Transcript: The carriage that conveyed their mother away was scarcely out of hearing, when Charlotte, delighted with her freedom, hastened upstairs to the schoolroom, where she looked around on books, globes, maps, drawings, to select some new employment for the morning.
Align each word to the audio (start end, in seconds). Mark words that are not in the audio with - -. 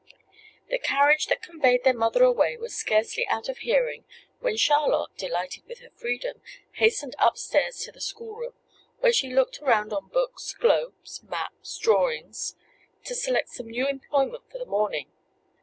The 0.71 0.79
carriage 0.79 1.27
that 1.27 1.43
conveyed 1.43 1.83
their 1.83 1.93
mother 1.93 2.23
away 2.23 2.57
was 2.57 2.73
scarcely 2.75 3.27
out 3.27 3.47
of 3.47 3.59
hearing, 3.59 4.03
when 4.39 4.57
Charlotte, 4.57 5.11
delighted 5.15 5.63
with 5.67 5.77
her 5.77 5.91
freedom, 5.91 6.41
hastened 6.71 7.13
upstairs 7.19 7.77
to 7.81 7.91
the 7.91 8.01
schoolroom, 8.01 8.53
where 8.97 9.13
she 9.13 9.29
looked 9.31 9.61
around 9.61 9.93
on 9.93 10.07
books, 10.07 10.55
globes, 10.59 11.21
maps, 11.21 11.77
drawings, 11.77 12.55
to 13.03 13.13
select 13.13 13.49
some 13.49 13.67
new 13.69 13.85
employment 13.87 14.49
for 14.51 14.57
the 14.57 14.65
morning. 14.65 15.11